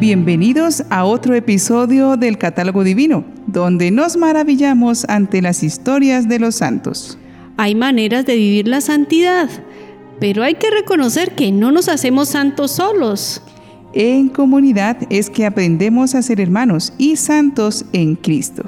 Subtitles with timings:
[0.00, 6.54] Bienvenidos a otro episodio del Catálogo Divino, donde nos maravillamos ante las historias de los
[6.54, 7.18] santos.
[7.58, 9.50] Hay maneras de vivir la santidad,
[10.18, 13.42] pero hay que reconocer que no nos hacemos santos solos.
[13.92, 18.62] En comunidad es que aprendemos a ser hermanos y santos en Cristo.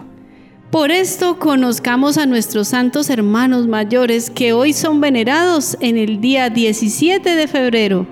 [0.70, 6.50] Por esto conozcamos a nuestros santos hermanos mayores que hoy son venerados en el día
[6.50, 8.06] 17 de febrero.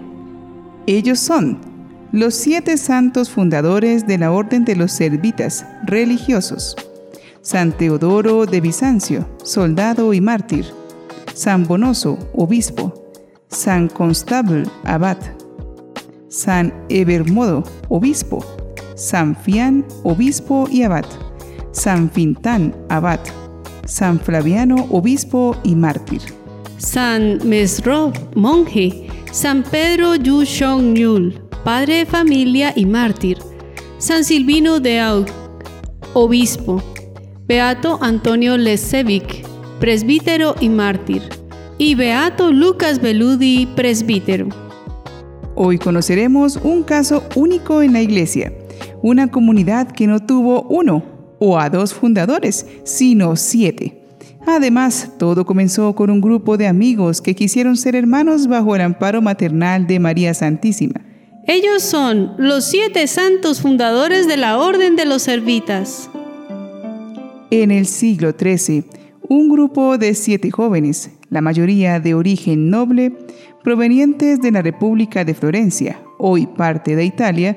[0.87, 1.70] Ellos son
[2.13, 6.77] los siete santos fundadores de la Orden de los Servitas religiosos.
[7.43, 10.67] San Teodoro de Bizancio, soldado y mártir.
[11.35, 12.93] San Bonoso, obispo.
[13.49, 15.19] San Constable, abad.
[16.29, 18.45] San Evermodo, obispo.
[18.95, 21.07] San Fian, obispo y abad.
[21.73, 23.21] San Fintán, abad.
[23.87, 26.21] San Flaviano, obispo y mártir.
[26.77, 29.07] San Mesro, monje.
[29.33, 33.39] San Pedro Yu Shong Yul, padre de familia y mártir,
[33.99, 35.27] San Silvino de Aug,
[36.15, 36.83] obispo,
[37.47, 39.45] Beato Antonio Lesevic,
[39.79, 41.23] presbítero y mártir,
[41.77, 44.49] y Beato Lucas Beludi, presbítero.
[45.55, 48.53] Hoy conoceremos un caso único en la iglesia,
[49.03, 51.05] una comunidad que no tuvo uno
[51.39, 54.03] o a dos fundadores, sino siete.
[54.47, 59.21] Además, todo comenzó con un grupo de amigos que quisieron ser hermanos bajo el amparo
[59.21, 61.10] maternal de María Santísima.
[61.53, 66.09] Ellos son los siete santos fundadores de la Orden de los Servitas.
[67.51, 68.85] En el siglo XIII,
[69.29, 73.19] un grupo de siete jóvenes, la mayoría de origen noble,
[73.65, 77.57] provenientes de la República de Florencia, hoy parte de Italia,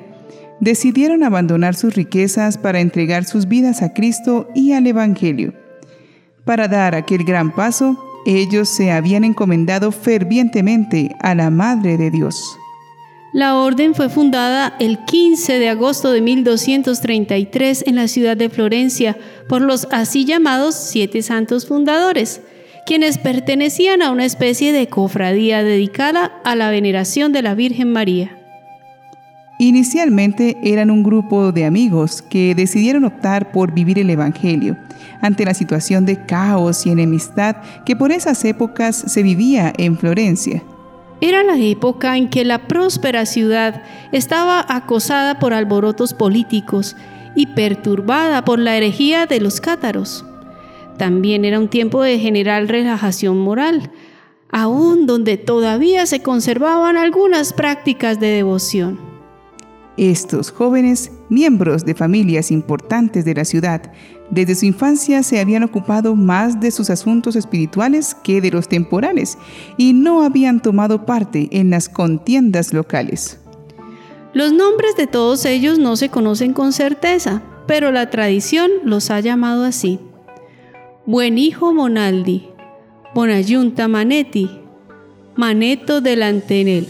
[0.60, 5.54] decidieron abandonar sus riquezas para entregar sus vidas a Cristo y al Evangelio.
[6.46, 12.58] Para dar aquel gran paso, ellos se habían encomendado fervientemente a la Madre de Dios.
[13.34, 19.18] La orden fue fundada el 15 de agosto de 1233 en la ciudad de Florencia
[19.50, 22.42] por los así llamados siete santos fundadores,
[22.86, 28.38] quienes pertenecían a una especie de cofradía dedicada a la veneración de la Virgen María.
[29.58, 34.78] Inicialmente eran un grupo de amigos que decidieron optar por vivir el Evangelio
[35.22, 40.62] ante la situación de caos y enemistad que por esas épocas se vivía en Florencia.
[41.22, 46.96] Era la época en que la próspera ciudad estaba acosada por alborotos políticos
[47.36, 50.26] y perturbada por la herejía de los cátaros.
[50.98, 53.92] También era un tiempo de general relajación moral,
[54.52, 59.00] aún donde todavía se conservaban algunas prácticas de devoción.
[59.98, 63.92] Estos jóvenes, miembros de familias importantes de la ciudad,
[64.30, 69.38] desde su infancia se habían ocupado más de sus asuntos espirituales que de los temporales
[69.78, 73.40] y no habían tomado parte en las contiendas locales.
[74.34, 79.20] Los nombres de todos ellos no se conocen con certeza, pero la tradición los ha
[79.20, 80.00] llamado así.
[81.06, 82.50] Buen hijo Monaldi,
[83.14, 84.50] Bonayunta Manetti,
[85.36, 86.88] Maneto delantenel,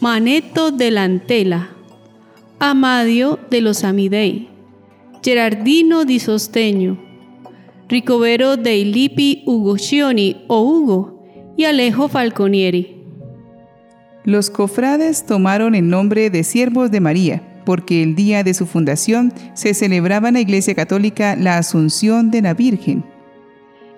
[0.00, 1.70] Maneto delantela,
[2.62, 4.50] Amadio de los Amidei,
[5.22, 6.98] Gerardino di Sosteño,
[7.88, 11.24] Ricovero dei Lippi Ugoscioni o Hugo
[11.56, 13.02] y Alejo Falconieri.
[14.26, 19.32] Los cofrades tomaron el nombre de siervos de María, porque el día de su fundación
[19.54, 23.02] se celebraba en la Iglesia Católica la Asunción de la Virgen.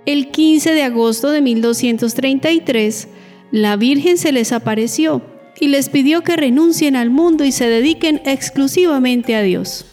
[0.07, 3.09] El 15 de agosto de 1233,
[3.51, 8.21] la Virgen se les apareció y les pidió que renuncien al mundo y se dediquen
[8.25, 9.87] exclusivamente a Dios.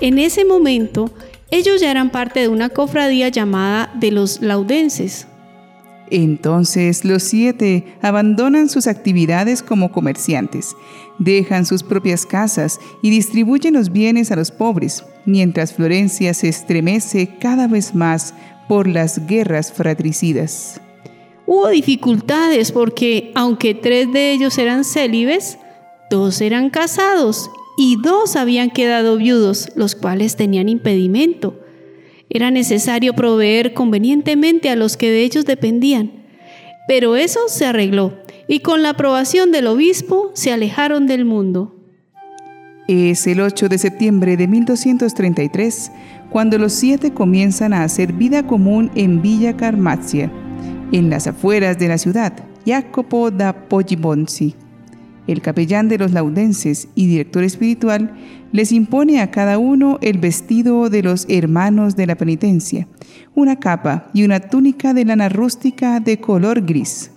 [0.00, 1.10] En ese momento,
[1.50, 5.26] ellos ya eran parte de una cofradía llamada de los laudenses.
[6.10, 10.74] Entonces los siete abandonan sus actividades como comerciantes,
[11.18, 17.36] dejan sus propias casas y distribuyen los bienes a los pobres, mientras Florencia se estremece
[17.38, 18.34] cada vez más
[18.68, 20.80] por las guerras fratricidas.
[21.52, 25.58] Hubo dificultades porque, aunque tres de ellos eran célibes,
[26.08, 31.58] dos eran casados y dos habían quedado viudos, los cuales tenían impedimento.
[32.28, 36.12] Era necesario proveer convenientemente a los que de ellos dependían.
[36.86, 38.14] Pero eso se arregló
[38.46, 41.74] y con la aprobación del obispo se alejaron del mundo.
[42.86, 45.90] Es el 8 de septiembre de 1233
[46.30, 50.30] cuando los siete comienzan a hacer vida común en Villa Carmazia,
[50.92, 52.32] en las afueras de la ciudad,
[52.64, 54.54] Jacopo da Poggibonsi
[55.30, 58.12] el capellán de los laudenses y director espiritual,
[58.52, 62.88] les impone a cada uno el vestido de los hermanos de la penitencia,
[63.34, 67.12] una capa y una túnica de lana rústica de color gris.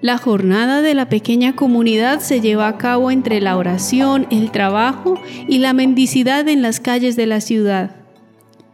[0.00, 5.20] La jornada de la pequeña comunidad se lleva a cabo entre la oración, el trabajo
[5.48, 7.96] y la mendicidad en las calles de la ciudad.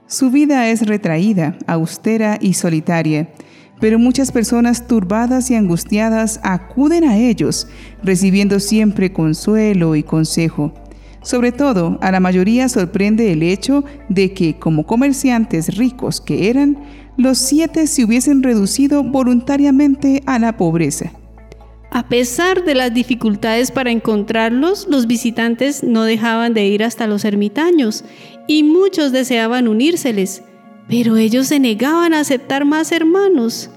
[0.07, 3.29] Su vida es retraída, austera y solitaria,
[3.81, 7.69] pero muchas personas turbadas y angustiadas acuden a ellos,
[8.03, 10.73] recibiendo siempre consuelo y consejo.
[11.23, 16.79] Sobre todo, a la mayoría sorprende el hecho de que, como comerciantes ricos que eran,
[17.17, 21.13] los siete se hubiesen reducido voluntariamente a la pobreza.
[21.91, 27.25] A pesar de las dificultades para encontrarlos, los visitantes no dejaban de ir hasta los
[27.25, 28.05] ermitaños
[28.47, 30.43] y muchos deseaban unírseles,
[30.89, 33.71] pero ellos se negaban a aceptar más hermanos.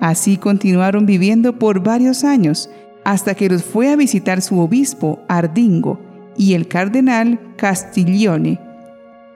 [0.00, 2.68] Así continuaron viviendo por varios años,
[3.04, 5.98] hasta que los fue a visitar su obispo Ardingo
[6.36, 8.60] y el cardenal Castiglione,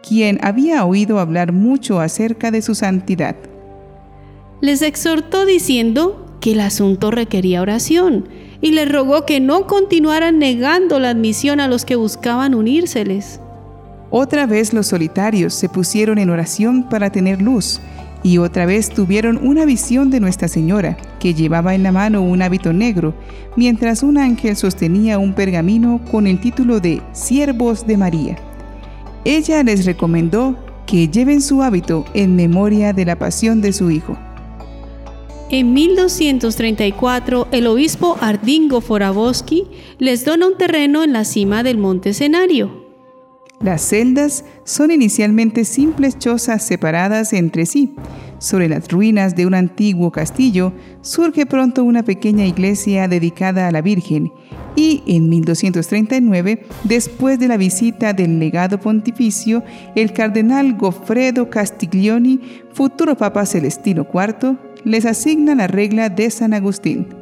[0.06, 3.36] quien había oído hablar mucho acerca de su santidad.
[4.60, 8.28] Les exhortó diciendo que el asunto requería oración
[8.60, 13.40] y les rogó que no continuaran negando la admisión a los que buscaban unírseles.
[14.10, 17.80] Otra vez los solitarios se pusieron en oración para tener luz
[18.22, 22.42] y otra vez tuvieron una visión de Nuestra Señora, que llevaba en la mano un
[22.42, 23.14] hábito negro,
[23.56, 28.36] mientras un ángel sostenía un pergamino con el título de Siervos de María.
[29.24, 30.56] Ella les recomendó
[30.86, 34.16] que lleven su hábito en memoria de la pasión de su Hijo.
[35.50, 39.64] En 1234, el obispo Ardingo Foraboski
[39.98, 42.87] les dona un terreno en la cima del monte Escenario.
[43.60, 47.94] Las celdas son inicialmente simples chozas separadas entre sí.
[48.38, 53.82] Sobre las ruinas de un antiguo castillo surge pronto una pequeña iglesia dedicada a la
[53.82, 54.32] Virgen
[54.76, 59.64] y en 1239, después de la visita del legado pontificio,
[59.96, 62.40] el cardenal Goffredo Castiglioni,
[62.72, 67.17] futuro Papa Celestino IV, les asigna la regla de San Agustín.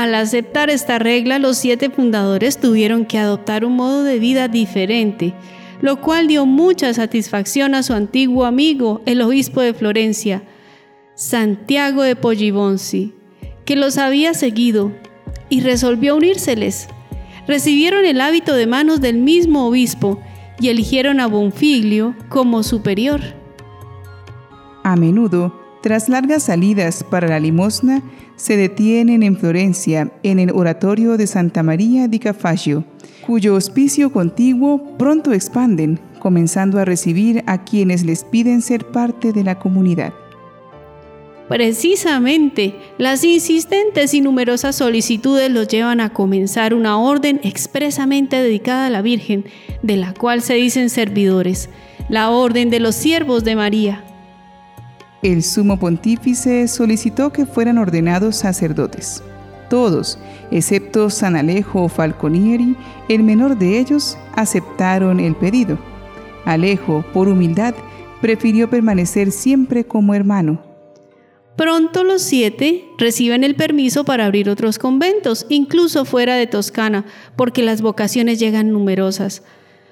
[0.00, 5.34] Al aceptar esta regla, los siete fundadores tuvieron que adoptar un modo de vida diferente,
[5.82, 10.42] lo cual dio mucha satisfacción a su antiguo amigo, el obispo de Florencia,
[11.16, 13.12] Santiago de Poggibonsi,
[13.66, 14.90] que los había seguido
[15.50, 16.88] y resolvió unírseles.
[17.46, 20.18] Recibieron el hábito de manos del mismo obispo
[20.58, 23.20] y eligieron a Bonfiglio como superior.
[24.82, 28.02] A menudo, tras largas salidas para la limosna,
[28.36, 32.84] se detienen en Florencia, en el oratorio de Santa María di Cafagio,
[33.26, 39.44] cuyo hospicio contiguo pronto expanden, comenzando a recibir a quienes les piden ser parte de
[39.44, 40.12] la comunidad.
[41.48, 48.90] Precisamente, las insistentes y numerosas solicitudes los llevan a comenzar una orden expresamente dedicada a
[48.90, 49.44] la Virgen,
[49.82, 51.68] de la cual se dicen servidores,
[52.08, 54.04] la Orden de los Siervos de María.
[55.22, 59.22] El sumo pontífice solicitó que fueran ordenados sacerdotes.
[59.68, 60.18] Todos,
[60.50, 62.74] excepto San Alejo Falconieri,
[63.10, 65.78] el menor de ellos, aceptaron el pedido.
[66.46, 67.74] Alejo, por humildad,
[68.22, 70.62] prefirió permanecer siempre como hermano.
[71.54, 77.04] Pronto los siete reciben el permiso para abrir otros conventos, incluso fuera de Toscana,
[77.36, 79.42] porque las vocaciones llegan numerosas.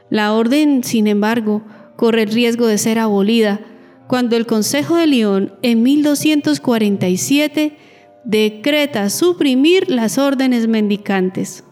[0.08, 1.60] La orden, sin embargo,
[1.96, 3.60] corre el riesgo de ser abolida
[4.08, 7.76] cuando el Consejo de León en 1247
[8.24, 11.62] decreta suprimir las órdenes mendicantes.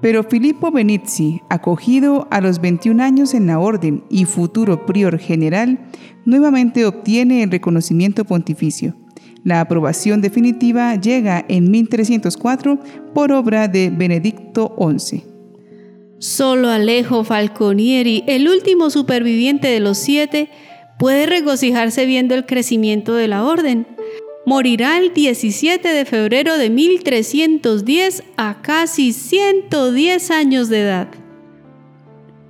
[0.00, 5.80] Pero Filippo Benizzi, acogido a los 21 años en la orden y futuro prior general,
[6.26, 8.94] nuevamente obtiene el reconocimiento pontificio.
[9.44, 12.78] La aprobación definitiva llega en 1304
[13.14, 15.24] por obra de Benedicto XI.
[16.18, 20.48] Solo Alejo Falconieri, el último superviviente de los siete,
[20.98, 23.86] puede regocijarse viendo el crecimiento de la orden.
[24.46, 31.08] Morirá el 17 de febrero de 1310 a casi 110 años de edad.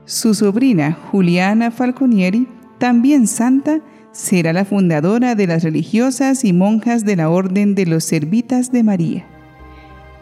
[0.06, 2.48] Su sobrina Juliana Falconieri,
[2.78, 3.80] también santa,
[4.12, 8.82] será la fundadora de las religiosas y monjas de la Orden de los Servitas de
[8.82, 9.26] María.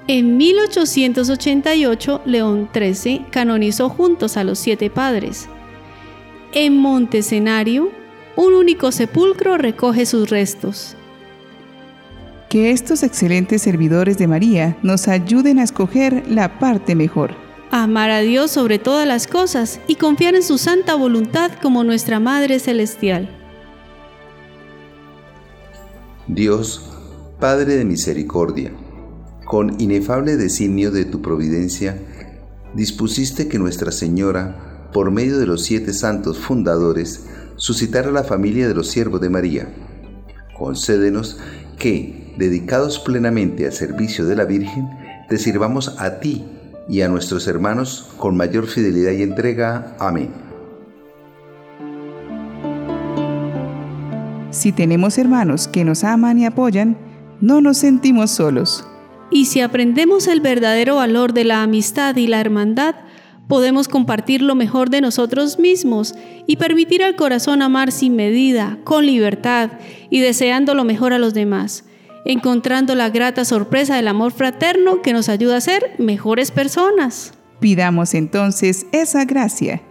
[0.09, 5.49] En 1888, León XIII canonizó juntos a los siete padres.
[6.53, 7.91] En Montescenario,
[8.37, 10.97] un único sepulcro recoge sus restos.
[12.49, 17.35] Que estos excelentes servidores de María nos ayuden a escoger la parte mejor.
[17.71, 22.21] Amar a Dios sobre todas las cosas y confiar en su santa voluntad como nuestra
[22.21, 23.31] Madre Celestial.
[26.29, 26.91] Dios,
[27.41, 28.73] Padre de misericordia,
[29.47, 31.99] con inefable designio de tu providencia,
[32.75, 37.25] dispusiste que Nuestra Señora, por medio de los siete santos fundadores,
[37.63, 39.69] suscitar a la familia de los siervos de María.
[40.59, 41.39] Concédenos
[41.79, 44.89] que, dedicados plenamente al servicio de la Virgen,
[45.29, 46.45] te sirvamos a ti
[46.89, 49.95] y a nuestros hermanos con mayor fidelidad y entrega.
[50.01, 50.31] Amén.
[54.51, 56.99] Si tenemos hermanos que nos aman y apoyan,
[57.41, 58.85] no nos sentimos solos.
[59.31, 62.97] Y si aprendemos el verdadero valor de la amistad y la hermandad,
[63.53, 66.15] podemos compartir lo mejor de nosotros mismos
[66.47, 69.73] y permitir al corazón amar sin medida, con libertad
[70.09, 71.85] y deseando lo mejor a los demás,
[72.25, 77.35] encontrando la grata sorpresa del amor fraterno que nos ayuda a ser mejores personas.
[77.61, 79.83] Pidamos entonces esa gracia.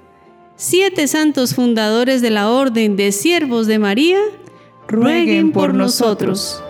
[0.56, 4.18] Siete santos fundadores de la Orden de Siervos de María,
[4.88, 6.64] rueguen por nosotros.